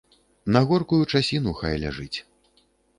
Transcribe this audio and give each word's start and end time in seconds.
На 0.57 0.61
горкую 0.71 0.99
часіну 1.17 1.55
хай 1.63 1.81
ляжыць. 1.87 2.15